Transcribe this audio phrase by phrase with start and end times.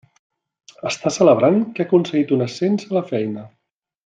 [0.91, 3.47] Està celebrant que ha aconseguit un ascens a la feina.